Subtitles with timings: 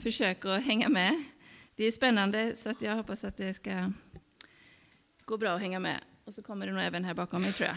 [0.00, 1.24] försök att hänga med.
[1.76, 3.92] Det är spännande, så att jag hoppas att det ska
[5.24, 6.00] gå bra att hänga med.
[6.24, 7.76] Och så kommer det nog även här bakom mig, tror jag.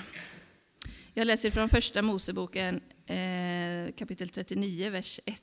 [1.13, 5.41] Jag läser från Första Moseboken, eh, kapitel 39, vers 1,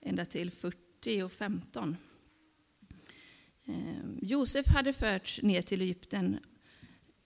[0.00, 1.96] ända till 40 och 15.
[3.64, 3.74] Eh,
[4.22, 6.38] Josef hade förts ner till Egypten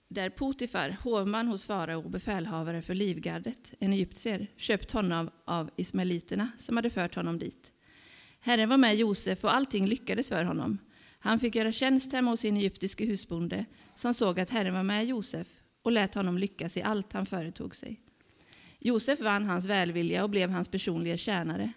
[0.09, 6.51] där Potifar, hovman hos farao och befälhavare för livgardet, en egyptier, köpt honom av ismaeliterna
[6.59, 7.74] som hade fört honom dit.
[8.47, 10.79] Herren var med Josef och allting lyckades för honom.
[11.19, 13.65] Han fick göra tjänst hemma hos sin egyptiske husbonde
[13.95, 15.47] som såg att Herren var med Josef
[15.83, 18.01] och lät honom lyckas i allt han företog sig.
[18.79, 21.73] Josef vann hans välvilja och blev hans personliga tjänare.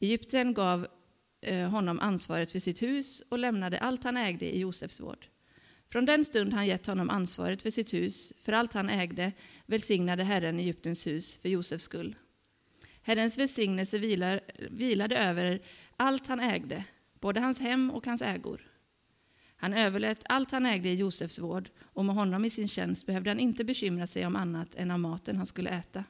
[0.00, 0.86] Egypten gav
[1.40, 5.26] eh, honom ansvaret för sitt hus och lämnade allt han ägde i Josefs vård.
[5.92, 9.32] Från den stund han gett honom ansvaret för sitt hus, för allt han ägde,
[9.66, 12.16] välsignade Herren Egyptens hus för Josefs skull.
[13.06, 15.60] Herrens välsignelse vilar, vilade över
[15.96, 16.84] allt han ägde,
[17.20, 18.70] både hans hem och hans ägor.
[19.56, 23.30] Han överlät allt han ägde i Josefs vård och med honom i sin tjänst behövde
[23.30, 26.04] han inte bekymra sig om annat än om maten han skulle äta.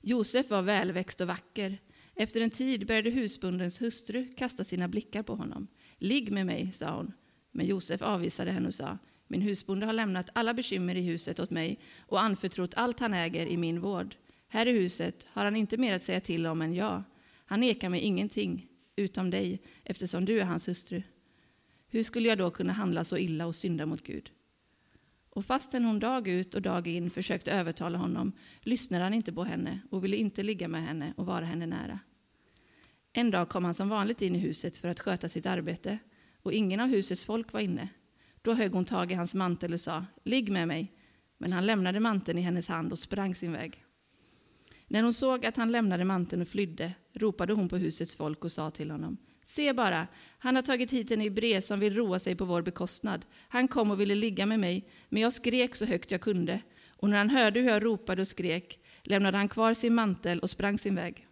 [0.00, 1.78] Josef var välväxt och vacker.
[2.14, 5.68] Efter en tid började husbundens hustru kasta sina blickar på honom.
[5.98, 7.12] Ligg med mig, sa hon.
[7.50, 11.50] Men Josef avvisade henne och sa, min husbonde har lämnat alla bekymmer i huset åt
[11.50, 14.16] mig och anförtrott allt han äger i min vård.
[14.48, 17.02] Här i huset har han inte mer att säga till om än jag.
[17.44, 21.02] Han nekar mig ingenting, utom dig, eftersom du är hans hustru.
[21.88, 24.30] Hur skulle jag då kunna handla så illa och synda mot Gud?
[25.30, 29.44] Och fastän hon dag ut och dag in försökte övertala honom lyssnade han inte på
[29.44, 31.98] henne och ville inte ligga med henne och vara henne nära.
[33.12, 35.98] En dag kom han som vanligt in i huset för att sköta sitt arbete
[36.42, 37.88] och ingen av husets folk var inne.
[38.42, 40.92] Då högg hon tag i hans mantel och sa, ligg med mig.
[41.38, 43.84] Men han lämnade manteln i hennes hand och sprang sin väg.
[44.92, 48.52] När hon såg att han lämnade manteln och flydde ropade hon på husets folk och
[48.52, 50.06] sa till honom, se bara,
[50.38, 53.24] han har tagit hit en ibre som vill roa sig på vår bekostnad.
[53.48, 56.60] Han kom och ville ligga med mig, men jag skrek så högt jag kunde.
[56.88, 60.50] Och när han hörde hur jag ropade och skrek lämnade han kvar sin mantel och
[60.50, 61.26] sprang sin väg.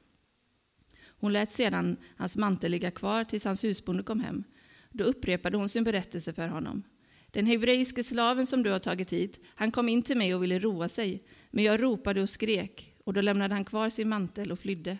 [1.07, 4.45] Hon lät sedan hans mantel ligga kvar tills hans husbonde kom hem.
[4.91, 6.83] Då upprepade hon sin berättelse för honom.
[7.31, 10.59] Den hebreiske slaven som du har tagit hit, han kom in till mig och ville
[10.59, 14.59] roa sig, men jag ropade och skrek, och då lämnade han kvar sin mantel och
[14.59, 14.99] flydde.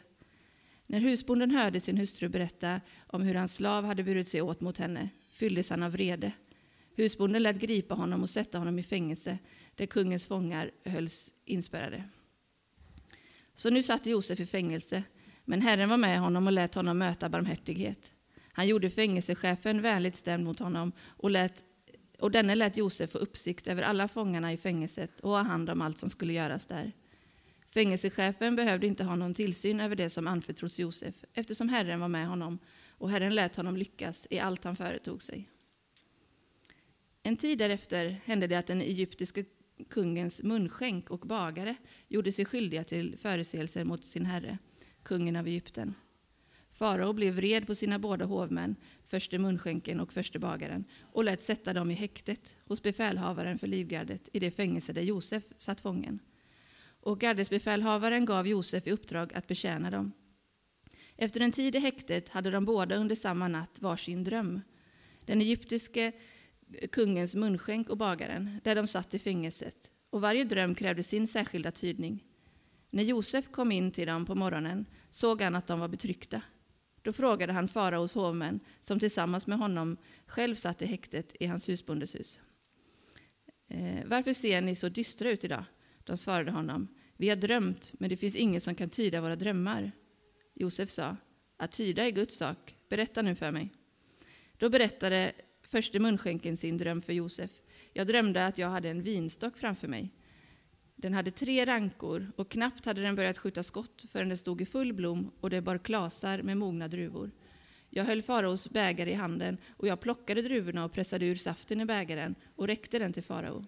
[0.87, 4.79] När husbonden hörde sin hustru berätta om hur hans slav hade burit sig åt mot
[4.79, 6.33] henne fylldes han av vrede.
[6.97, 9.39] Husbonden lät gripa honom och sätta honom i fängelse,
[9.75, 12.05] där kungens fångar hölls inspärrade.
[13.55, 15.03] Så nu satt Josef i fängelse,
[15.45, 18.13] men Herren var med honom och lät honom möta barmhärtighet.
[18.53, 21.65] Han gjorde fängelsechefen vänligt stämd mot honom och, lät,
[22.19, 25.81] och denne lät Josef få uppsikt över alla fångarna i fängelset och ha hand om
[25.81, 26.93] allt som skulle göras där.
[27.75, 32.29] Fängelsechefen behövde inte ha någon tillsyn över det som anförtrotts Josef eftersom Herren var med
[32.29, 32.59] honom
[32.89, 35.49] och Herren lät honom lyckas i allt han företog sig.
[37.23, 39.45] En tid därefter hände det att den egyptiske
[39.89, 41.75] kungens munskänk och bagare
[42.09, 44.59] gjorde sig skyldiga till förseelser mot sin herre,
[45.03, 45.95] kungen av Egypten.
[46.73, 51.73] Farao blev vred på sina båda hovmän, förste munskänken och förste bagaren, och lät sätta
[51.73, 56.19] dem i häktet hos befälhavaren för livgardet i det fängelse där Josef satt fången.
[57.01, 60.13] Och gardesbefälhavaren gav Josef i uppdrag att betjäna dem.
[61.17, 64.61] Efter en tid i häktet hade de båda under samma natt varsin dröm.
[65.25, 66.13] Den egyptiske
[66.93, 71.71] kungens munskänk och bagaren, där de satt i fängelset, och varje dröm krävde sin särskilda
[71.71, 72.25] tydning.
[72.91, 76.43] När Josef kom in till dem på morgonen såg han att de var betryckta.
[77.03, 79.97] Då frågade han faraos hovmän, som tillsammans med honom
[80.27, 82.41] själv satt i häktet i hans husbondes hus.
[83.69, 85.65] Eh, varför ser ni så dystra ut idag?
[86.05, 89.93] De svarade honom, vi har drömt, men det finns ingen som kan tyda våra drömmar.
[90.55, 91.17] Josef sa,
[91.57, 93.71] att tyda är Guds sak, berätta nu för mig.
[94.57, 97.51] Då berättade förste munskänken sin dröm för Josef.
[97.93, 100.11] Jag drömde att jag hade en vinstock framför mig.
[100.97, 104.67] Den hade tre rankor och knappt hade den börjat skjuta skott förrän den stod i
[104.67, 107.31] full blom och det bar klasar med mogna druvor.
[107.91, 111.85] Jag höll faraos bägare i handen och jag plockade druvorna och pressade ur saften i
[111.85, 113.65] bägaren och räckte den till farao.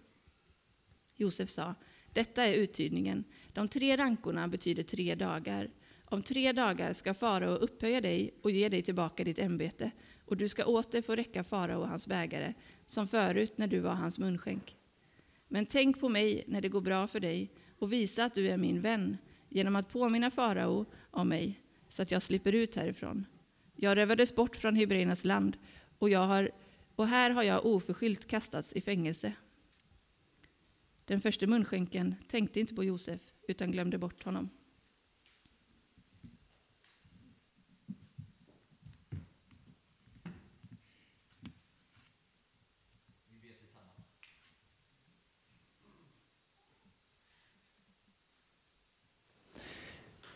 [1.16, 1.74] Josef sa,
[2.12, 3.24] detta är uttydningen.
[3.52, 5.70] De tre rankorna betyder tre dagar.
[6.04, 9.90] Om tre dagar ska farao upphöja dig och ge dig tillbaka ditt ämbete
[10.26, 12.54] och du ska åter få räcka farao och hans bägare
[12.86, 14.76] som förut när du var hans munskänk.
[15.48, 18.56] Men tänk på mig när det går bra för dig och visa att du är
[18.56, 19.18] min vän
[19.48, 23.26] genom att påminna farao om mig så att jag slipper ut härifrån.
[23.76, 25.56] Jag rövades bort från hebreernas land
[25.98, 26.50] och, jag har,
[26.96, 29.32] och här har jag oförskyllt kastats i fängelse.
[31.04, 34.50] Den första munskänken tänkte inte på Josef utan glömde bort honom.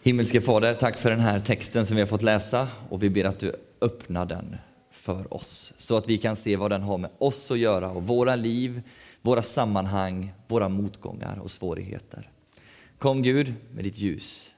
[0.07, 3.25] Himmelske Fader, tack för den här texten som vi har fått läsa och vi ber
[3.25, 4.57] att du öppnar den
[4.91, 8.07] för oss så att vi kan se vad den har med oss att göra och
[8.07, 8.83] våra liv,
[9.27, 12.31] våra sammanhang, våra motgångar och svårigheter.
[12.99, 14.55] Kom Gud med ditt ljus,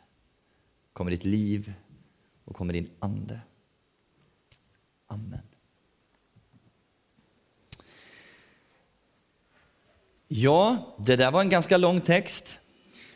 [0.92, 1.72] kom med ditt liv
[2.44, 3.40] och kom med din ande.
[5.06, 5.40] Amen.
[10.28, 12.58] Ja, det där var en ganska lång text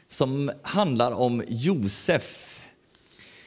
[0.08, 2.62] som handlar om Josef.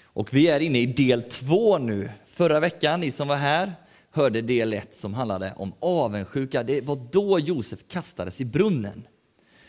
[0.03, 2.11] Och vi är inne i del två nu.
[2.25, 3.73] Förra veckan, ni som var här,
[4.15, 6.63] hörde del 1, som handlade om avundsjuka.
[6.63, 9.07] Det var då Josef kastades i brunnen.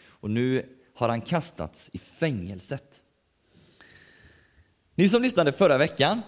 [0.08, 3.02] Och nu har han kastats i fängelset.
[4.94, 6.20] Ni som lyssnade förra veckan,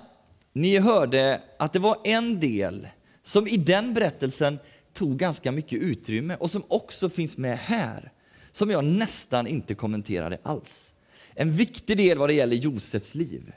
[0.53, 2.89] ni hörde att det var en del
[3.23, 4.59] som i den berättelsen
[4.93, 8.13] tog ganska mycket utrymme och som också finns med här
[8.53, 10.95] som jag nästan inte kommenterade alls.
[11.35, 13.53] En viktig del vad det gäller Josefs liv.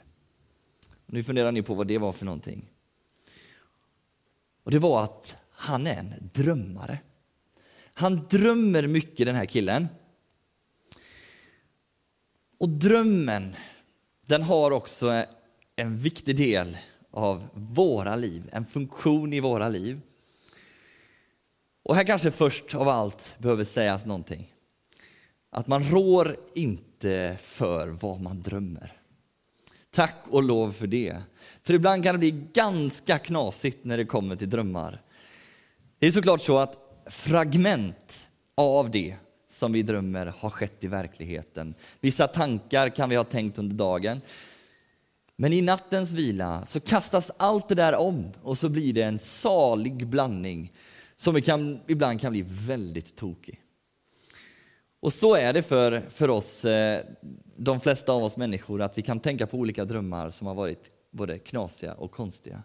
[1.06, 2.71] Nu funderar ni på vad det var för någonting.
[4.62, 6.98] Och det var att han är en drömmare.
[7.94, 9.88] Han drömmer mycket den här killen.
[12.58, 13.56] Och drömmen,
[14.26, 15.24] den har också
[15.76, 16.76] en viktig del
[17.10, 20.00] av våra liv, en funktion i våra liv.
[21.82, 24.52] Och här kanske först av allt behöver sägas någonting
[25.54, 28.92] att man rår inte för vad man drömmer.
[29.94, 31.16] Tack och lov för det.
[31.62, 35.02] För ibland kan det bli ganska knasigt när det kommer till drömmar.
[35.98, 39.16] Det är såklart så att fragment av det
[39.50, 41.74] som vi drömmer har skett i verkligheten.
[42.00, 44.20] Vissa tankar kan vi ha tänkt under dagen.
[45.36, 49.18] Men i nattens vila så kastas allt det där om och så blir det en
[49.18, 50.72] salig blandning
[51.16, 53.61] som kan, ibland kan bli väldigt tokig.
[55.02, 57.04] Och så är det för, för oss, eh,
[57.56, 60.84] de flesta av oss människor, att vi kan tänka på olika drömmar som har varit
[61.10, 62.62] både knasiga och konstiga.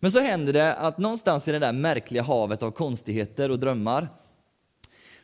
[0.00, 4.08] Men så händer det att någonstans i det där märkliga havet av konstigheter och drömmar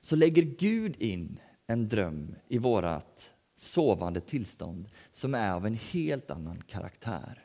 [0.00, 6.30] så lägger Gud in en dröm i vårat sovande tillstånd som är av en helt
[6.30, 7.44] annan karaktär.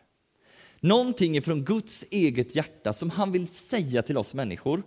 [0.80, 4.84] Någonting ifrån Guds eget hjärta som han vill säga till oss människor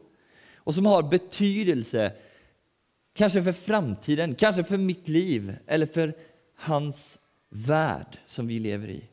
[0.55, 2.13] och som har betydelse
[3.17, 6.15] Kanske för framtiden, kanske för mitt liv eller för
[6.57, 7.19] hans
[7.49, 9.05] värld som vi lever i.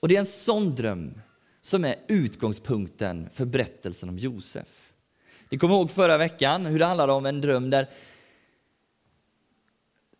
[0.00, 1.20] Och det är en sån dröm
[1.60, 4.92] som är utgångspunkten för berättelsen om Josef.
[5.48, 7.90] Ni kommer ihåg förra veckan hur det handlade om en dröm där,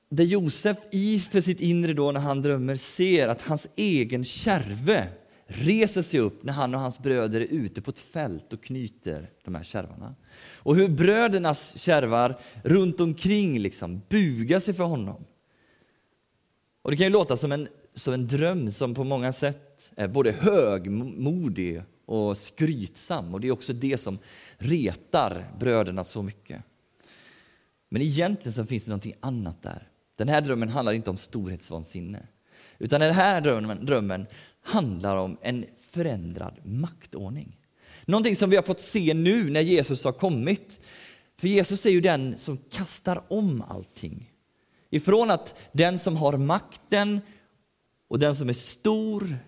[0.08, 5.08] där Josef i för sitt inre då när han drömmer ser att hans egen kärve
[5.46, 9.30] reser sig upp när han och hans bröder är ute på ett fält och knyter
[9.44, 10.14] de här kärvarna.
[10.54, 15.24] Och hur brödernas kärvar runt omkring liksom bugar sig för honom.
[16.82, 20.08] Och det kan ju låta som en, som en dröm som på många sätt är
[20.08, 23.34] både högmodig och skrytsam.
[23.34, 24.18] Och det är också det som
[24.58, 26.62] retar bröderna så mycket.
[27.88, 29.88] Men egentligen så finns det någonting annat där.
[30.16, 32.26] Den här drömmen handlar inte om storhetsvansinne.
[32.78, 34.26] Utan den här drömmen, drömmen
[34.66, 37.58] handlar om en förändrad maktordning.
[38.04, 40.80] Någonting som vi har fått se nu när Jesus har kommit.
[41.36, 44.32] För Jesus är ju den som kastar om allting.
[44.90, 47.20] Ifrån att den som har makten
[48.08, 49.38] och den som är stor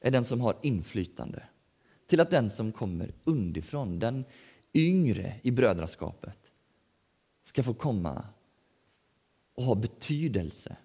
[0.00, 1.42] är den som har inflytande.
[2.08, 4.24] Till att den som kommer underifrån, den
[4.74, 6.38] yngre i brödraskapet,
[7.44, 8.24] ska få komma
[9.54, 10.76] och ha betydelse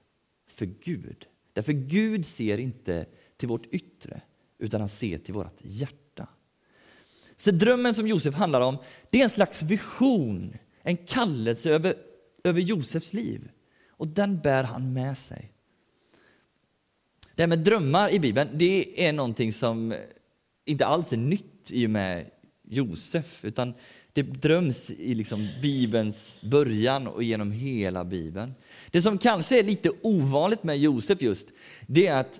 [0.48, 1.28] för Gud.
[1.54, 3.06] Därför Gud ser inte
[3.42, 4.22] till vårt yttre,
[4.60, 6.28] utan han ser till vårt hjärta.
[7.36, 8.78] Så drömmen som Josef handlar om,
[9.10, 11.94] det är en slags vision, en kallelse över,
[12.44, 13.50] över Josefs liv.
[13.90, 15.52] Och den bär han med sig.
[17.36, 19.96] Det här med drömmar i Bibeln, det är någonting som
[20.66, 22.30] inte alls är nytt i och med
[22.68, 23.74] Josef, utan
[24.14, 28.54] det dröms i liksom Bibelns början och genom hela Bibeln.
[28.92, 31.50] Det som kanske är lite ovanligt med Josef just,
[31.88, 32.40] det är att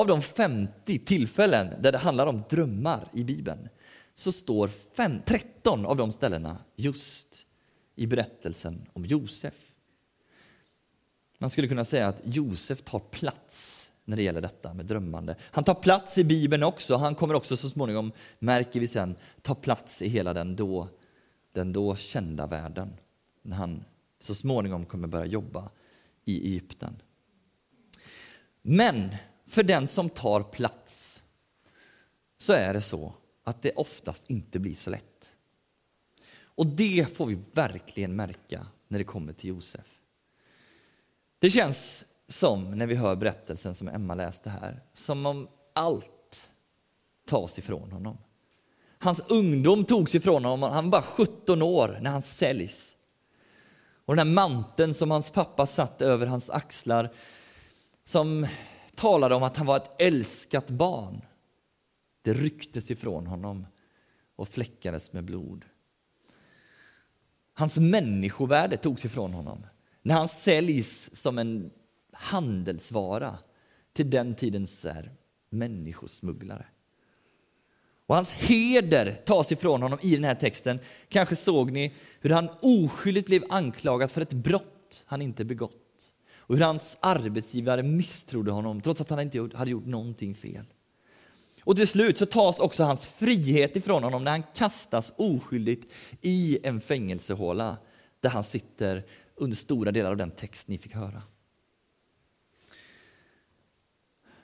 [0.00, 3.68] av de 50 tillfällen där det handlar om drömmar i Bibeln
[4.14, 7.46] så står fem, 13 av de ställena just
[7.94, 9.54] i berättelsen om Josef.
[11.38, 15.36] Man skulle kunna säga att Josef tar plats när det gäller detta med drömmande.
[15.42, 16.96] Han tar plats i Bibeln också.
[16.96, 20.88] Han kommer också så småningom, märker vi sen, ta plats i hela den då,
[21.52, 22.96] den då kända världen.
[23.42, 23.84] När han
[24.20, 25.70] så småningom kommer börja jobba
[26.24, 27.02] i Egypten.
[28.62, 29.10] Men
[29.46, 31.22] för den som tar plats
[32.38, 33.12] så är det så
[33.44, 35.32] att det oftast inte blir så lätt.
[36.38, 39.98] Och det får vi verkligen märka när det kommer till Josef.
[41.38, 46.50] Det känns som, när vi hör berättelsen som Emma läste här, som om allt
[47.26, 48.18] tas ifrån honom.
[48.98, 52.96] Hans ungdom togs ifrån honom, han var bara 17 år när han säljs.
[54.04, 57.12] Och den här manteln som hans pappa satt över hans axlar,
[58.04, 58.46] som
[58.96, 61.20] talade om att han var ett älskat barn,
[62.22, 63.66] det rycktes ifrån honom
[64.36, 65.64] och fläckades med blod.
[67.54, 69.66] Hans människovärde togs ifrån honom
[70.02, 71.70] när han säljs som en
[72.12, 73.38] handelsvara
[73.92, 75.12] till den tidens här,
[75.50, 76.66] människosmugglare.
[78.06, 80.78] Och hans heder tas ifrån honom i den här texten.
[81.08, 85.85] Kanske såg ni hur han oskyldigt blev anklagad för ett brott han inte begått.
[86.48, 90.64] Och hur hans arbetsgivare misstrodde honom trots att han inte hade gjort någonting fel.
[91.64, 96.58] Och till slut så tas också hans frihet ifrån honom när han kastas oskyldigt i
[96.62, 97.76] en fängelsehåla
[98.20, 101.22] där han sitter under stora delar av den text ni fick höra.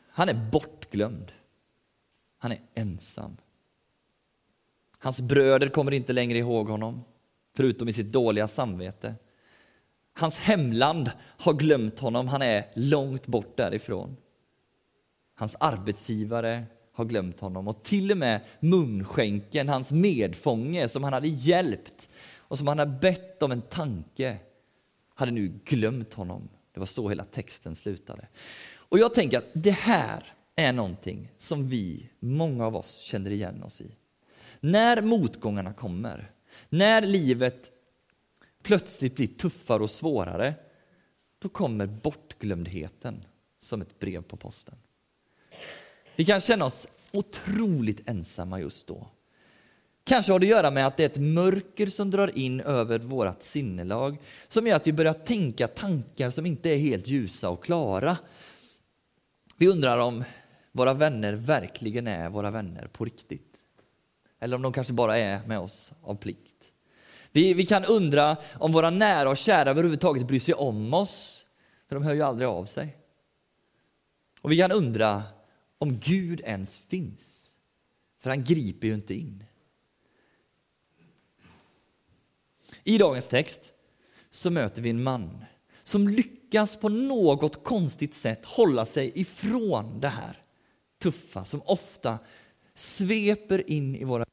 [0.08, 1.32] Han är bortglömd.
[2.38, 3.36] Han är ensam.
[4.98, 7.04] Hans bröder kommer inte längre ihåg honom,
[7.56, 9.14] förutom i sitt dåliga samvete.
[10.12, 14.16] Hans hemland har glömt honom, han är långt bort därifrån.
[15.34, 21.28] Hans arbetsgivare har glömt honom och till och med munskänken, hans medfånge som han hade
[21.28, 24.36] hjälpt och som han hade bett om en tanke,
[25.14, 26.48] hade nu glömt honom.
[26.74, 28.26] Det var så hela texten slutade.
[28.74, 30.24] Och jag tänker att det här
[30.56, 33.90] är någonting som vi, många av oss, känner igen oss i.
[34.60, 36.30] När motgångarna kommer,
[36.68, 37.70] när livet
[38.62, 40.54] plötsligt blir tuffare och svårare,
[41.38, 43.24] då kommer bortglömdheten
[43.60, 44.74] som ett brev på posten.
[46.16, 49.06] Vi kan känna oss otroligt ensamma just då.
[50.04, 52.98] Kanske har det att göra med att det är ett mörker som drar in över
[52.98, 54.16] vårt sinnelag
[54.48, 58.16] som gör att vi börjar tänka tankar som inte är helt ljusa och klara.
[59.56, 60.24] Vi undrar om
[60.72, 63.56] våra vänner verkligen är våra vänner på riktigt.
[64.40, 66.61] Eller om de kanske bara är med oss av plikt.
[67.32, 71.46] Vi, vi kan undra om våra nära och kära överhuvudtaget bryr sig om oss,
[71.88, 72.96] för de hör ju aldrig av sig.
[74.40, 75.22] Och vi kan undra
[75.78, 77.54] om Gud ens finns,
[78.20, 79.44] för han griper ju inte in.
[82.84, 83.72] I dagens text
[84.30, 85.44] så möter vi en man
[85.84, 90.42] som lyckas på något konstigt sätt hålla sig ifrån det här
[91.02, 92.18] tuffa som ofta
[92.74, 94.24] sveper in i våra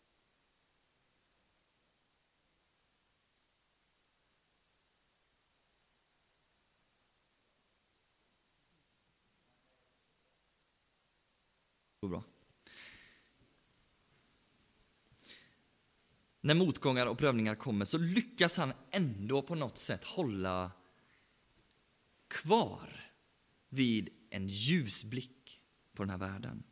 [12.02, 12.24] Bra.
[16.42, 20.72] När motgångar och prövningar kommer så lyckas han ändå på något sätt hålla
[22.28, 23.12] kvar
[23.70, 25.60] vid en ljusblick
[25.96, 26.64] på den här världen.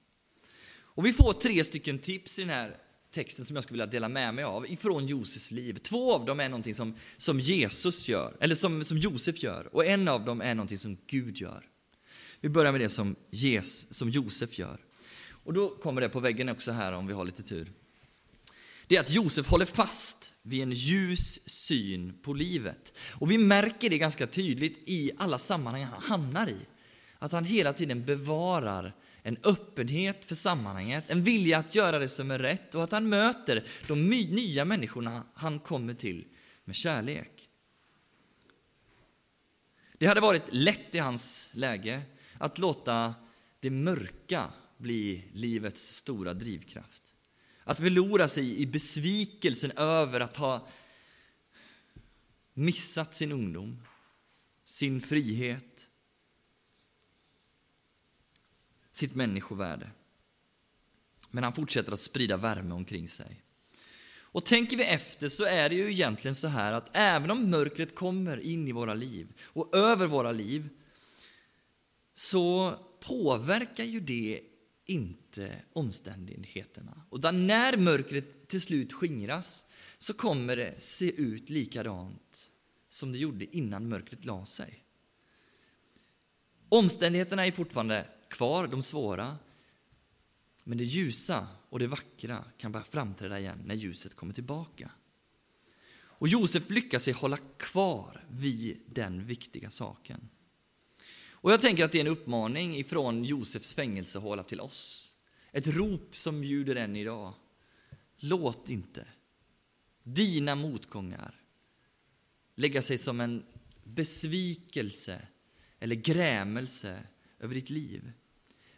[0.78, 2.78] Och vi får tre stycken tips i den här
[3.12, 5.74] texten som jag skulle vilja dela med mig av ifrån Josefs liv.
[5.74, 9.86] Två av dem är någonting som, som Jesus gör, eller som, som Josef gör, och
[9.86, 11.70] en av dem är någonting som Gud gör.
[12.42, 14.86] Vi börjar med det som, Jesus, som Josef gör.
[15.30, 17.72] Och då kommer det på väggen också här om vi har lite tur.
[18.88, 22.94] Det är att Josef håller fast vid en ljus syn på livet.
[23.12, 26.58] Och vi märker det ganska tydligt i alla sammanhang han hamnar i.
[27.20, 32.32] Att han hela tiden bevarar en öppenhet för sammanhanget, en vilja att göra det som
[32.32, 36.26] är rätt och att han möter de nya människorna han kommer till
[36.66, 37.50] med kärlek.
[39.98, 42.02] Det hade varit lätt i hans läge
[42.38, 43.16] att låta
[43.60, 47.07] det mörka bli livets stora drivkraft.
[47.68, 50.68] Att förlora sig i besvikelsen över att ha
[52.54, 53.82] missat sin ungdom,
[54.66, 55.90] sin frihet,
[58.92, 59.90] sitt människovärde.
[61.32, 63.44] Men han fortsätter att sprida värme omkring sig.
[64.10, 67.96] Och tänker vi efter så är det ju egentligen så här att även om mörkret
[67.96, 70.70] kommer in i våra liv och över våra liv
[72.14, 74.42] så påverkar ju det
[74.88, 77.02] inte omständigheterna.
[77.10, 79.66] Och när mörkret till slut skingras
[79.98, 82.50] så kommer det se ut likadant
[82.90, 84.84] som det gjorde innan mörkret la sig.
[86.70, 89.38] Omständigheterna är fortfarande kvar, de svåra.
[90.64, 94.92] Men det ljusa och det vackra kan börja framträda igen när ljuset kommer tillbaka.
[96.20, 100.30] Och Josef lyckas sig hålla kvar vid den viktiga saken.
[101.40, 105.14] Och jag tänker att det är en uppmaning ifrån Josefs fängelsehåla till oss.
[105.52, 107.34] Ett rop som ljuder än idag.
[108.18, 109.08] Låt inte
[110.04, 111.42] dina motgångar
[112.56, 113.44] lägga sig som en
[113.84, 115.28] besvikelse
[115.80, 117.04] eller grämelse
[117.40, 118.12] över ditt liv.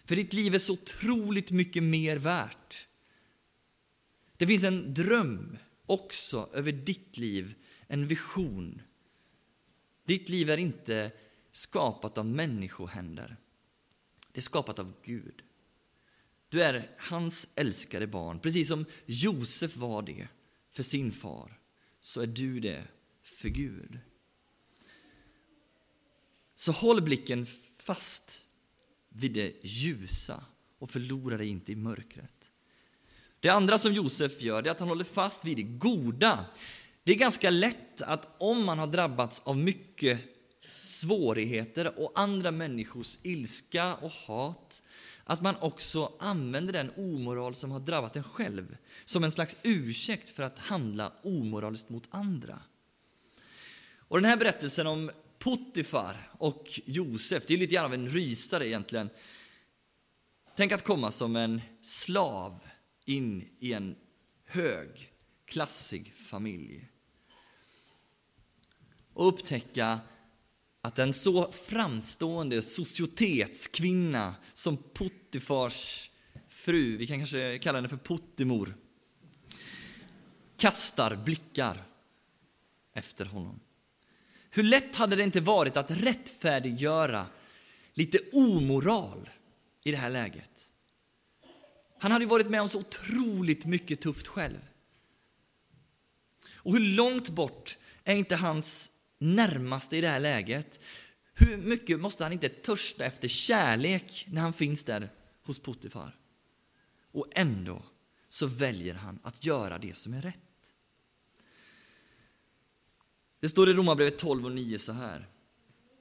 [0.05, 2.87] För ditt liv är så otroligt mycket mer värt.
[4.37, 7.55] Det finns en dröm också över ditt liv,
[7.87, 8.81] en vision.
[10.05, 11.11] Ditt liv är inte
[11.59, 13.37] skapat av människohänder.
[14.31, 15.41] Det är skapat av Gud.
[16.49, 20.27] Du är hans älskade barn, precis som Josef var det
[20.71, 21.59] för sin far,
[21.99, 22.87] så är du det
[23.23, 23.99] för Gud.
[26.55, 27.45] Så håll blicken
[27.77, 28.41] fast
[29.09, 30.43] vid det ljusa
[30.77, 32.51] och förlora dig inte i mörkret.
[33.39, 36.45] Det andra som Josef gör är att han håller fast vid det goda.
[37.03, 40.38] Det är ganska lätt att om man har drabbats av mycket
[40.71, 44.81] svårigheter och andra människors ilska och hat,
[45.23, 50.29] att man också använder den omoral som har drabbat en själv som en slags ursäkt
[50.29, 52.59] för att handla omoraliskt mot andra.
[53.97, 58.67] Och den här berättelsen om Puttifar och Josef, det är lite grann av en rysare
[58.67, 59.09] egentligen.
[60.55, 62.59] Tänk att komma som en slav
[63.05, 63.95] in i en
[64.45, 65.11] hög,
[65.45, 66.89] klassig familj.
[69.13, 69.99] Och upptäcka
[70.81, 76.09] att en så framstående societetskvinna som Puttifars
[76.49, 78.75] fru, vi kan kanske kalla henne för Puttimor,
[80.57, 81.83] kastar blickar
[82.93, 83.59] efter honom.
[84.49, 87.27] Hur lätt hade det inte varit att rättfärdiggöra
[87.93, 89.29] lite omoral
[89.83, 90.51] i det här läget?
[91.99, 94.59] Han hade ju varit med om så otroligt mycket tufft själv.
[96.53, 100.79] Och hur långt bort är inte hans närmaste i det här läget?
[101.33, 105.09] Hur mycket måste han inte törsta efter kärlek när han finns där
[105.43, 106.15] hos Potifar?
[107.11, 107.83] Och ändå
[108.29, 110.73] så väljer han att göra det som är rätt.
[113.39, 115.27] Det står i Romarbrevet 12 och 9 så här.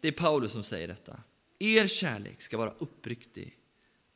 [0.01, 1.23] Det är Paulus som säger detta.
[1.59, 3.59] Er kärlek ska vara uppriktig.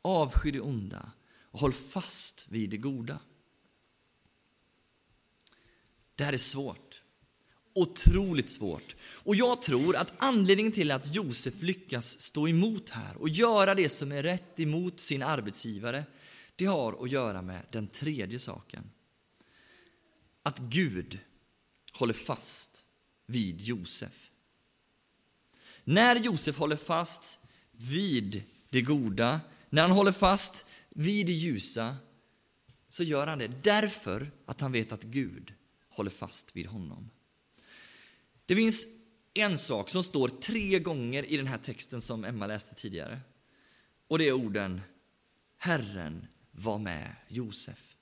[0.03, 3.19] Avsky det onda och håll fast vid det goda.
[6.15, 6.92] Det här är svårt.
[7.75, 8.97] Otroligt svårt.
[9.03, 13.89] Och jag tror att anledningen till att Josef lyckas stå emot här och göra det
[13.89, 16.05] som är rätt emot sin arbetsgivare,
[16.57, 18.91] det har att göra med den tredje saken.
[20.43, 21.19] Att Gud
[21.93, 22.85] håller fast
[23.27, 24.31] vid Josef.
[25.85, 27.39] När Josef håller fast
[27.71, 31.97] vid det goda, när han håller fast vid det ljusa,
[32.89, 35.55] så gör han det därför att han vet att Gud
[35.89, 37.11] håller fast vid honom.
[38.53, 38.87] Det finns
[39.35, 43.21] en sak som står tre gånger i den här texten som Emma läste tidigare.
[44.09, 44.81] Och det är orden
[45.59, 47.97] Herren var med Josef.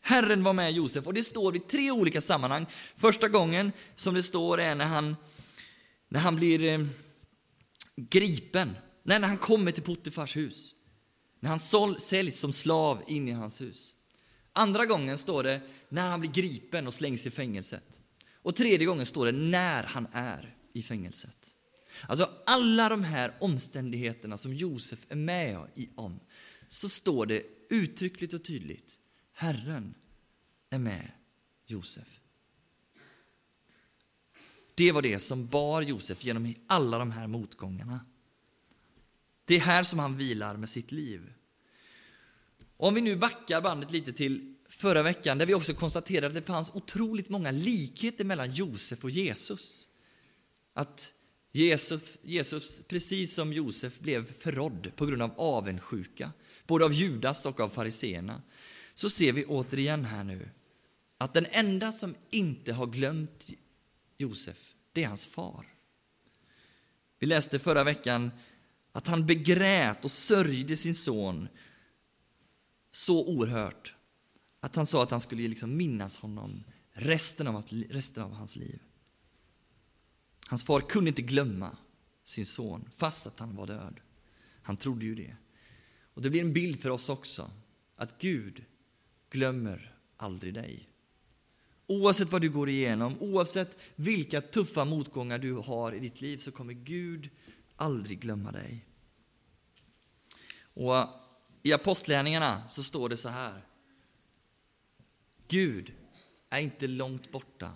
[0.00, 2.66] Herren var med Josef och det står i tre olika sammanhang.
[2.96, 5.16] Första gången som det står är när han,
[6.08, 6.86] när han blir eh,
[7.96, 10.74] gripen, Nej, när han kommer till Puttifars hus.
[11.40, 13.94] När han sål, säljs som slav in i hans hus.
[14.52, 18.00] Andra gången står det när han blir gripen och slängs i fängelset.
[18.42, 21.54] Och tredje gången står det när han är i fängelset.
[22.06, 26.20] Alltså alla de här omständigheterna som Josef är med om,
[26.66, 28.98] så står det uttryckligt och tydligt
[29.32, 29.94] Herren
[30.70, 31.12] är med
[31.66, 32.20] Josef.
[34.74, 38.00] Det var det som bar Josef genom alla de här motgångarna.
[39.44, 41.32] Det är här som han vilar med sitt liv.
[42.76, 46.42] Om vi nu backar bandet lite till förra veckan där vi också konstaterade att det
[46.42, 49.86] fanns otroligt många likheter mellan Josef och Jesus.
[50.72, 51.12] Att
[51.52, 56.32] Jesus, Jesus, precis som Josef, blev förrådd på grund av avundsjuka,
[56.66, 58.42] både av Judas och av fariseerna
[58.94, 60.50] så ser vi återigen här nu
[61.18, 63.50] att den enda som inte har glömt
[64.18, 65.66] Josef, det är hans far.
[67.18, 68.30] Vi läste förra veckan
[68.92, 71.48] att han begrät och sörjde sin son
[72.92, 73.94] så oerhört
[74.60, 78.82] att han sa att han skulle liksom minnas honom resten av, resten av hans liv.
[80.46, 81.76] Hans far kunde inte glömma
[82.24, 84.00] sin son, fast att han var död.
[84.62, 85.36] Han trodde ju det.
[86.14, 87.50] Och Det blir en bild för oss också,
[87.96, 88.64] att Gud
[89.30, 90.88] glömmer aldrig dig.
[91.86, 96.50] Oavsett vad du går igenom, oavsett vilka tuffa motgångar du har i ditt liv så
[96.50, 97.30] kommer Gud
[97.76, 98.86] aldrig glömma dig.
[100.74, 101.08] Och
[101.62, 103.64] I Apostlagärningarna så står det så här.
[105.50, 105.92] Gud
[106.50, 107.72] är inte långt borta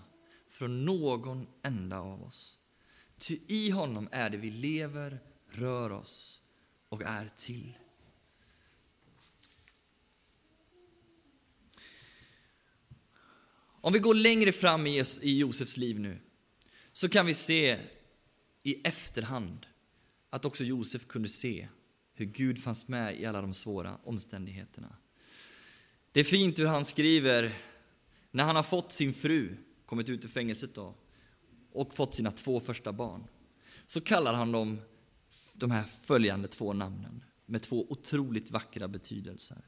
[0.49, 2.59] från någon enda av oss.
[3.19, 6.41] Ty i honom är det vi lever, rör oss
[6.89, 7.79] och är till.
[13.81, 16.19] Om vi går längre fram i Josefs liv nu,
[16.93, 17.79] så kan vi se
[18.63, 19.67] i efterhand
[20.31, 21.69] att också Josef kunde se
[22.15, 24.97] hur Gud fanns med i alla de svåra omständigheterna.
[26.15, 27.57] Det är fint hur han skriver
[28.31, 30.95] när han har fått sin fru, kommit ut ur fängelset då,
[31.73, 33.25] och fått sina två första barn.
[33.87, 34.81] Så kallar han dem
[35.53, 39.65] de här följande två namnen med två otroligt vackra betydelser.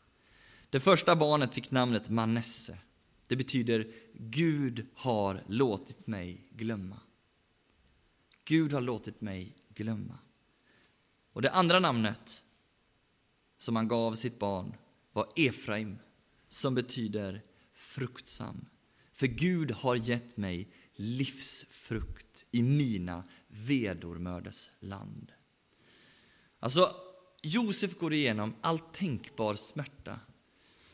[0.70, 2.78] Det första barnet fick namnet Manesse.
[3.26, 7.00] Det betyder Gud har låtit mig glömma.
[8.44, 10.18] Gud har låtit mig glömma.
[11.32, 12.44] Och det andra namnet
[13.58, 14.74] som han gav sitt barn
[15.12, 15.98] var Efraim,
[16.48, 17.42] som betyder
[17.74, 18.66] fruktsam.
[19.12, 25.32] För Gud har gett mig livsfrukt i mina vedermörders land.
[26.60, 26.96] Alltså,
[27.42, 30.20] Josef går igenom all tänkbar smärta.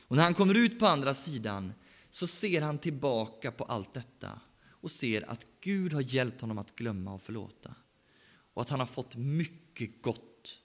[0.06, 1.72] Och när han kommer ut på andra sidan
[2.10, 6.76] så ser han tillbaka på allt detta och ser att Gud har hjälpt honom att
[6.76, 7.74] glömma och förlåta.
[8.54, 10.58] Och att han har fått mycket gott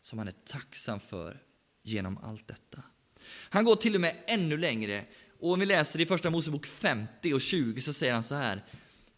[0.00, 1.42] som han är tacksam för
[1.82, 2.82] genom allt detta.
[3.26, 5.04] Han går till och med ännu längre
[5.40, 8.64] och om vi läser i första Mosebok 50 och 20 så säger han så här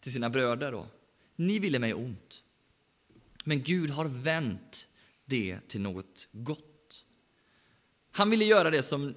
[0.00, 0.86] till sina bröder då.
[1.36, 2.42] Ni ville mig ont,
[3.44, 4.86] men Gud har vänt
[5.24, 7.04] det till något gott.
[8.10, 9.14] Han ville göra det som,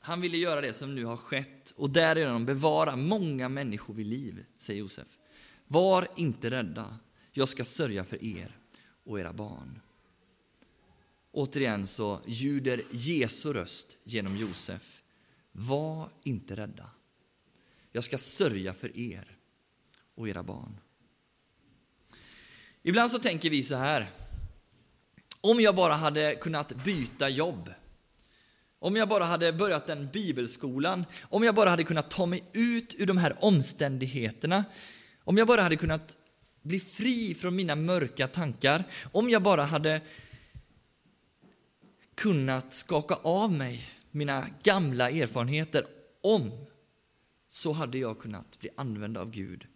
[0.00, 4.44] han ville göra det som nu har skett och därigenom bevara många människor vid liv,
[4.58, 5.18] säger Josef.
[5.66, 6.98] Var inte rädda,
[7.32, 8.56] jag ska sörja för er
[9.04, 9.80] och era barn.
[11.32, 15.02] Återigen så ljuder Jesu röst genom Josef.
[15.52, 16.90] Var inte rädda.
[17.92, 19.36] Jag ska sörja för er
[20.14, 20.80] och era barn.
[22.82, 24.10] Ibland så tänker vi så här.
[25.40, 27.72] Om jag bara hade kunnat byta jobb.
[28.78, 31.04] Om jag bara hade börjat den bibelskolan.
[31.22, 34.64] Om jag bara hade kunnat ta mig ut ur de här omständigheterna.
[35.24, 36.16] Om jag bara hade kunnat
[36.62, 38.84] bli fri från mina mörka tankar.
[39.12, 40.00] Om jag bara hade
[42.20, 45.86] kunnat skaka av mig mina gamla erfarenheter.
[46.22, 46.66] Om
[47.48, 49.66] så hade jag kunnat bli använd av Gud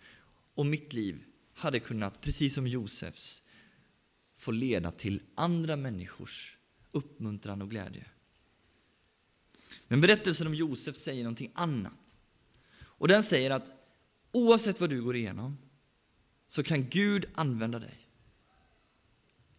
[0.54, 3.42] och mitt liv hade kunnat, precis som Josefs,
[4.37, 6.57] få leda till andra människors
[6.92, 8.07] uppmuntran och glädje.
[9.88, 12.16] Men berättelsen om Josef säger någonting annat.
[12.76, 13.74] Och den säger att
[14.33, 15.59] oavsett vad du går igenom
[16.46, 18.04] så kan Gud använda dig.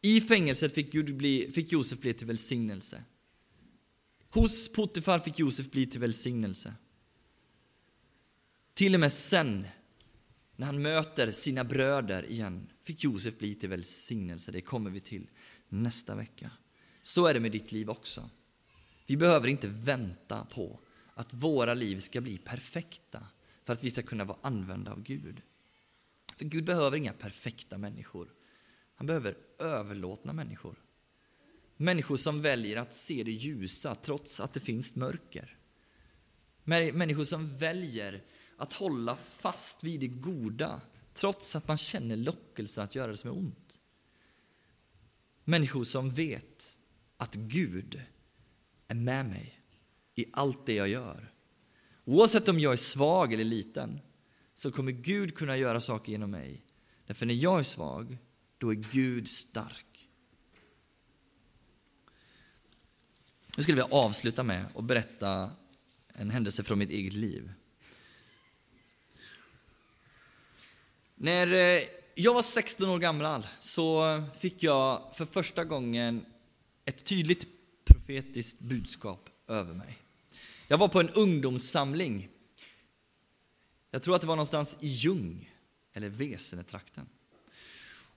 [0.06, 3.04] I fängelset fick, Gud bli, fick Josef bli till välsignelse.
[4.30, 6.74] Hos Potifar fick Josef bli till välsignelse.
[8.74, 9.68] Till och med sen,
[10.56, 14.52] när han möter sina bröder igen, fick Josef bli till välsignelse.
[14.52, 15.30] Det kommer vi till
[15.70, 16.52] nästa vecka.
[17.02, 18.30] Så är det med ditt liv också.
[19.08, 20.80] Vi behöver inte vänta på
[21.14, 23.28] att våra liv ska bli perfekta
[23.64, 25.42] för att vi ska kunna vara använda av Gud.
[26.38, 28.34] För Gud behöver inga perfekta människor.
[28.96, 30.76] Han behöver överlåtna människor.
[31.78, 35.58] Människor som väljer att se det ljusa trots att det finns mörker.
[36.64, 38.24] Människor som väljer
[38.58, 40.82] att hålla fast vid det goda
[41.14, 43.80] trots att man känner lockelsen att göra det som är ont.
[45.44, 46.78] Människor som vet
[47.18, 48.02] att Gud
[48.88, 49.60] är med mig
[50.16, 51.32] i allt det jag gör.
[52.06, 54.00] Oavsett om jag är svag eller liten
[54.56, 56.66] så kommer Gud kunna göra saker genom mig.
[57.08, 58.18] Därför när jag är svag,
[58.58, 60.10] då är Gud stark.
[63.58, 65.52] Nu skulle jag avsluta med att berätta
[66.08, 67.52] en händelse från mitt eget liv.
[71.16, 71.84] När eh,
[72.16, 76.26] jag var 16 år gammal så fick jag för första gången
[76.86, 77.48] ett tydligt
[77.86, 79.98] profetiskt budskap över mig.
[80.68, 82.30] Jag var på en ungdomssamling.
[83.92, 85.52] Jag tror att det var någonstans i Ljung,
[85.94, 87.10] eller Vesenetrakten.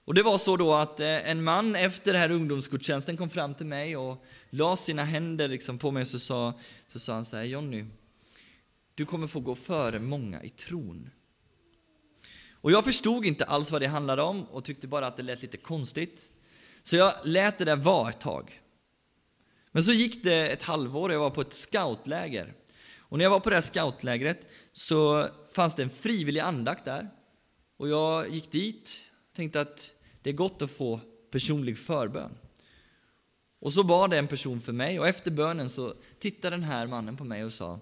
[0.09, 3.55] Och det var så då att eh, en man efter den här ungdomsgudstjänsten kom fram
[3.55, 6.53] till mig och la sina händer liksom på mig och så sa,
[6.87, 7.85] så sa han så här, Jonny,
[8.95, 11.09] du kommer få gå före många i tron.
[12.51, 15.41] Och jag förstod inte alls vad det handlade om och tyckte bara att det lät
[15.41, 16.29] lite konstigt.
[16.83, 18.61] Så jag lät det där vara ett tag.
[19.71, 22.53] Men så gick det ett halvår och jag var på ett scoutläger.
[22.97, 27.09] Och när jag var på det här scoutlägret så fanns det en frivillig andakt där.
[27.77, 28.99] Och jag gick dit,
[29.35, 30.99] tänkte att det är gott att få
[31.31, 32.31] personlig förbön.
[33.59, 37.17] Och så bad en person för mig och efter bönen så tittade den här mannen
[37.17, 37.79] på mig och sa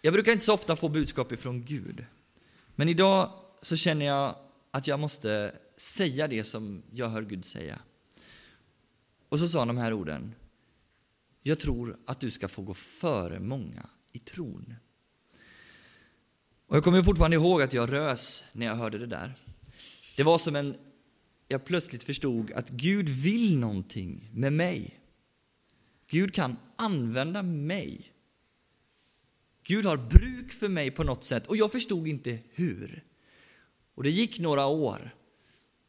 [0.00, 2.06] Jag brukar inte så ofta få budskap ifrån Gud.
[2.74, 3.30] Men idag
[3.62, 4.36] så känner jag
[4.70, 7.78] att jag måste säga det som jag hör Gud säga.
[9.28, 10.34] Och så sa han de här orden.
[11.42, 14.74] Jag tror att du ska få gå före många i tron.
[16.66, 19.34] Och jag kommer fortfarande ihåg att jag rös när jag hörde det där.
[20.16, 20.76] Det var som en
[21.48, 25.00] jag plötsligt förstod att Gud vill någonting med mig.
[26.10, 28.12] Gud kan använda mig.
[29.66, 33.04] Gud har bruk för mig på något sätt och jag förstod inte hur.
[33.94, 35.14] Och det gick några år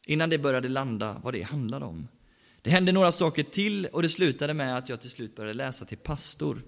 [0.06, 2.08] innan det började landa vad det handlade om.
[2.62, 5.84] Det hände några saker till och det slutade med att jag till slut började läsa
[5.84, 6.62] till pastor.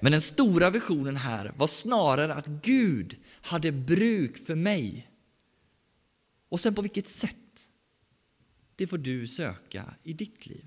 [0.00, 5.10] Men den stora visionen här var snarare att Gud hade bruk för mig.
[6.48, 7.36] Och sen på vilket sätt?
[8.76, 10.66] Det får du söka i ditt liv.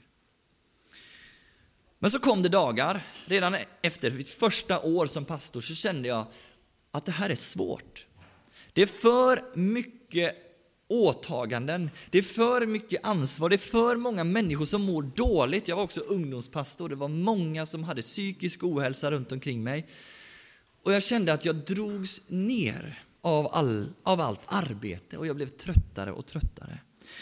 [2.00, 6.28] Men så kom det dagar, redan efter mitt första år som pastor så kände jag
[6.92, 8.06] att det här är svårt.
[8.74, 10.36] Det är för mycket
[10.88, 15.68] åtaganden, det är för mycket ansvar, det är för många människor som mår dåligt.
[15.68, 19.88] Jag var också ungdomspastor, det var många som hade psykisk ohälsa runt omkring mig.
[20.84, 25.47] Och jag kände att jag drogs ner av, all, av allt arbete och jag blev
[25.47, 26.79] tröttare och tröttare.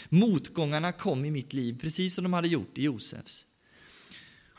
[0.10, 3.46] Motgångarna kom i mitt liv precis som de hade gjort i Josefs.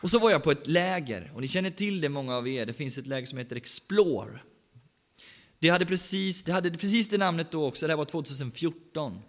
[0.01, 2.67] Och så var jag på ett läger, och ni känner till det många av er,
[2.67, 4.41] det finns ett läger som heter Explore.
[5.59, 9.23] Det hade precis det, hade precis det namnet då också, det här var 2014.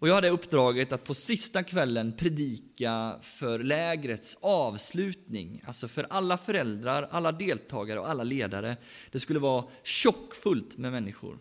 [0.00, 6.38] Och jag hade uppdraget att på sista kvällen predika för lägrets avslutning, alltså för alla
[6.38, 8.76] föräldrar, alla deltagare och alla ledare.
[9.12, 11.38] Det skulle vara tjockfullt med människor.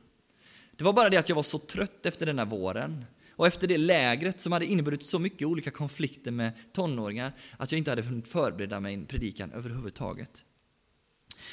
[0.78, 3.68] Det var bara det att jag var så trött efter den här våren och efter
[3.68, 8.02] det lägret som hade inneburit så mycket olika konflikter med tonåringar att jag inte hade
[8.02, 10.44] hunnit förbereda mig en predikan överhuvudtaget.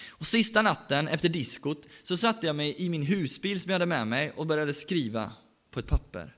[0.09, 3.87] Och sista natten efter diskot så satte jag mig i min husbil som jag hade
[3.87, 5.33] med mig och började skriva
[5.71, 6.36] på ett papper.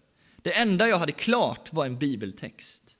[0.48, 2.96] Det enda jag hade klart var en bibeltext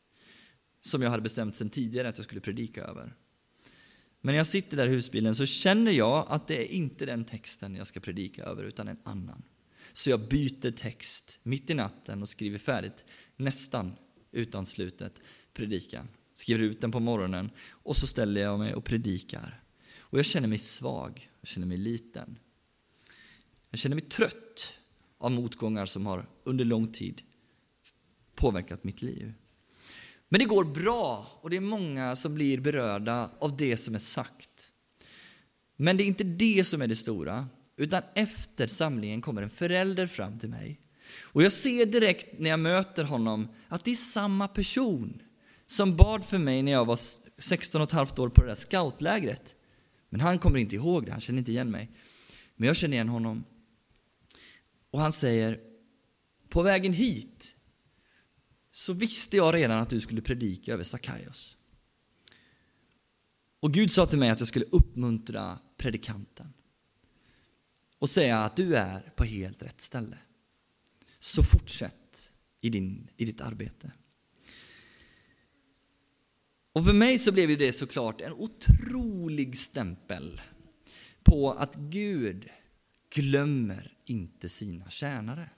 [0.81, 3.15] som jag hade bestämt sedan tidigare att jag skulle predika över.
[4.21, 7.25] Men när jag sitter där i husbilen så känner jag att det är inte den
[7.25, 9.43] texten jag ska predika över utan en annan.
[9.93, 13.05] Så jag byter text mitt i natten och skriver färdigt
[13.37, 13.93] nästan
[14.33, 15.21] utan slutet
[15.55, 16.09] predikan.
[16.35, 19.63] Skriver ut den på morgonen och så ställer jag mig och predikar.
[19.99, 22.39] Och jag känner mig svag, jag känner mig liten.
[23.71, 24.75] Jag känner mig trött
[25.19, 27.23] av motgångar som har under lång tid
[28.39, 29.33] påverkat mitt liv.
[30.29, 33.99] Men det går bra och det är många som blir berörda av det som är
[33.99, 34.73] sagt.
[35.77, 40.07] Men det är inte det som är det stora, utan efter samlingen kommer en förälder
[40.07, 40.81] fram till mig.
[41.21, 45.23] Och jag ser direkt när jag möter honom att det är samma person
[45.67, 46.99] som bad för mig när jag var
[47.43, 49.55] 16 och ett halvt år på det där scoutlägret.
[50.09, 51.91] Men han kommer inte ihåg det, han känner inte igen mig.
[52.57, 53.45] Men jag känner igen honom.
[54.91, 55.61] Och han säger,
[56.49, 57.55] på vägen hit
[58.79, 61.57] så visste jag redan att du skulle predika över Sakaios.
[63.61, 66.53] Och Gud sa till mig att jag skulle uppmuntra predikanten
[67.99, 70.19] och säga att du är på helt rätt ställe.
[71.19, 73.93] Så fortsätt i, din, i ditt arbete.
[76.73, 80.41] Och för mig så blev det såklart en otrolig stämpel
[81.23, 82.49] på att Gud
[83.11, 85.51] glömmer inte sina tjänare.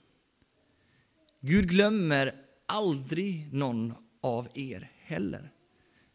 [1.41, 5.51] Gud glömmer aldrig någon av er heller.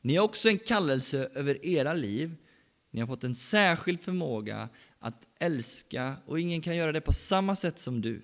[0.01, 2.37] Ni har också en kallelse över era liv.
[2.91, 7.57] Ni har fått en särskild förmåga att älska och ingen kan göra det på samma
[7.57, 8.23] sätt som du.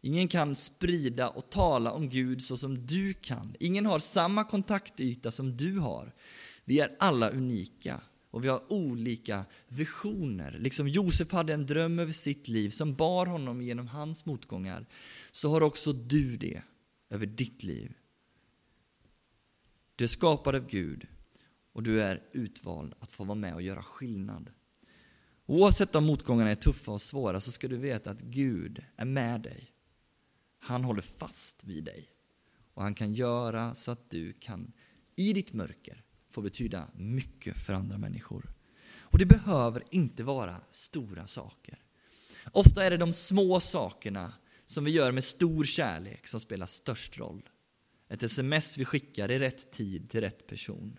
[0.00, 3.54] Ingen kan sprida och tala om Gud så som du kan.
[3.60, 6.12] Ingen har samma kontaktyta som du har.
[6.64, 10.56] Vi är alla unika och vi har olika visioner.
[10.58, 14.86] Liksom Josef hade en dröm över sitt liv som bar honom genom hans motgångar,
[15.32, 16.62] så har också du det
[17.14, 17.94] över ditt liv.
[19.96, 21.06] Du är skapad av Gud
[21.72, 24.50] och du är utvald att få vara med och göra skillnad.
[25.46, 29.40] Oavsett om motgångarna är tuffa och svåra så ska du veta att Gud är med
[29.40, 29.70] dig.
[30.58, 32.08] Han håller fast vid dig.
[32.74, 34.72] Och han kan göra så att du kan
[35.16, 38.50] i ditt mörker få betyda mycket för andra människor.
[38.96, 41.78] Och det behöver inte vara stora saker.
[42.52, 44.32] Ofta är det de små sakerna
[44.66, 47.48] som vi gör med stor kärlek som spelar störst roll.
[48.08, 50.98] Ett sms vi skickar i rätt tid till rätt person.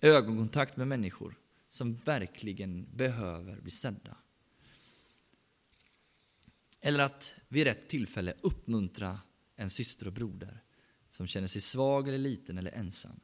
[0.00, 4.16] Ögonkontakt med människor som verkligen behöver bli sedda.
[6.80, 9.20] Eller att vid rätt tillfälle uppmuntra
[9.56, 10.62] en syster och broder
[11.10, 13.20] som känner sig svag eller liten eller ensam.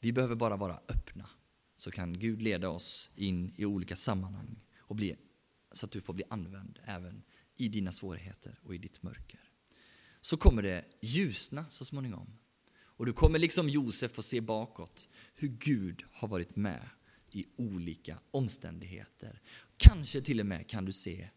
[0.00, 1.28] Vi behöver bara vara öppna
[1.74, 4.56] så kan Gud leda oss in i olika sammanhang
[4.88, 5.16] och bli,
[5.72, 7.22] så att du får bli använd även
[7.56, 9.40] i dina svårigheter och i ditt mörker.
[10.20, 12.38] Så kommer det ljusna så småningom.
[12.70, 16.88] Och du kommer liksom Josef få se bakåt hur Gud har varit med
[17.30, 19.42] i olika omständigheter.
[19.76, 21.30] Kanske till och med kan du se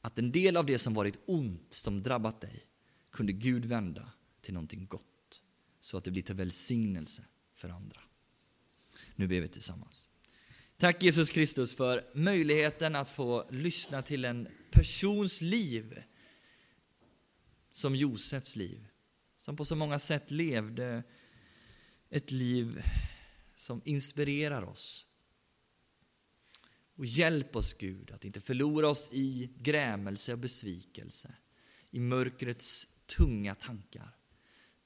[0.00, 2.64] att en del av det som varit ont, som drabbat dig,
[3.10, 5.42] kunde Gud vända till någonting gott,
[5.80, 7.24] så att det blir till välsignelse
[7.54, 8.00] för andra.
[9.16, 10.07] Nu ber vi tillsammans.
[10.80, 16.02] Tack Jesus Kristus för möjligheten att få lyssna till en persons liv
[17.72, 18.86] som Josefs liv,
[19.36, 21.02] som på så många sätt levde
[22.10, 22.82] ett liv
[23.54, 25.06] som inspirerar oss.
[26.94, 31.34] Och hjälp oss Gud att inte förlora oss i grämelse och besvikelse,
[31.90, 34.16] i mörkrets tunga tankar,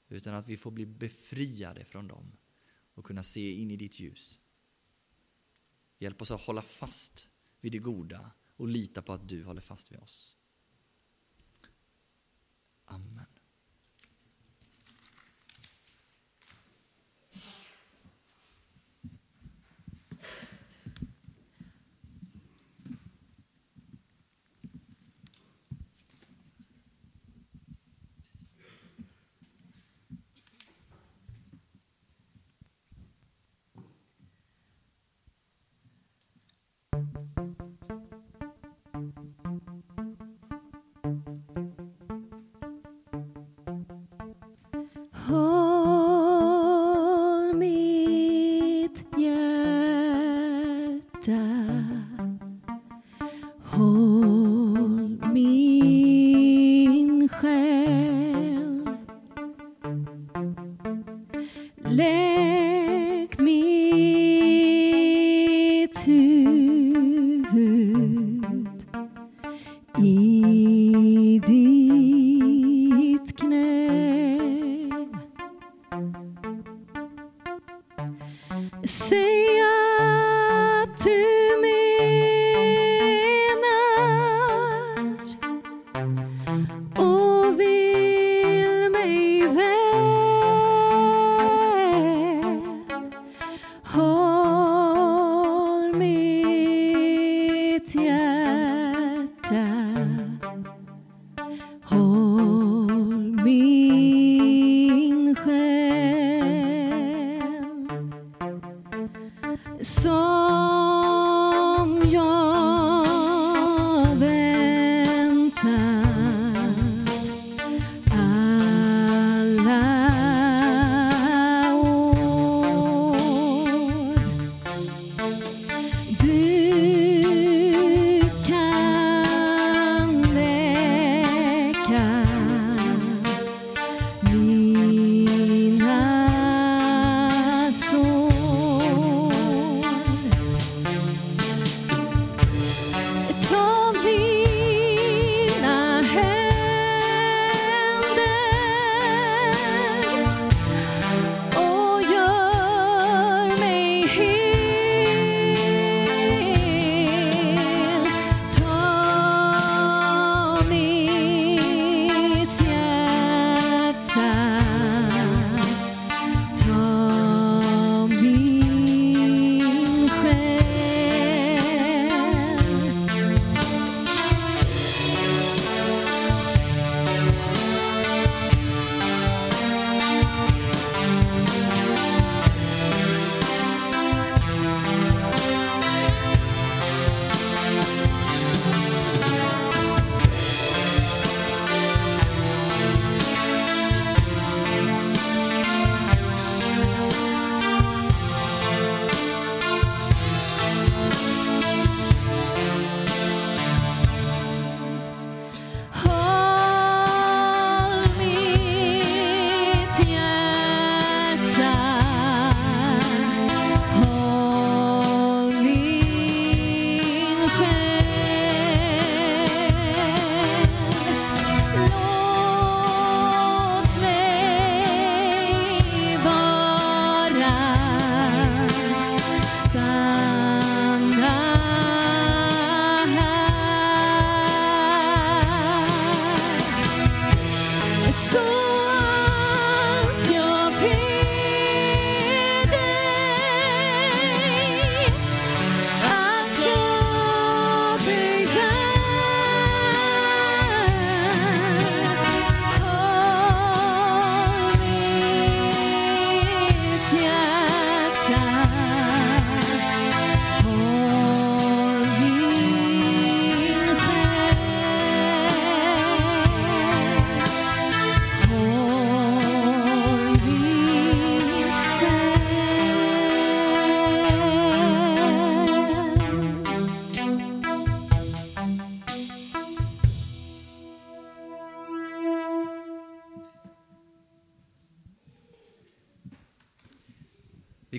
[0.09, 2.31] utan att vi får bli befriade från dem
[2.93, 4.39] och kunna se in i ditt ljus.
[6.03, 7.29] Hjälp oss att hålla fast
[7.61, 10.37] vid det goda och lita på att du håller fast vid oss.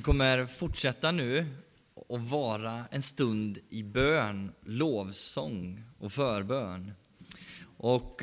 [0.05, 1.47] Kommer fortsätta nu
[1.95, 6.93] och vara en stund i bön, lovsång och förbön.
[7.77, 8.23] Och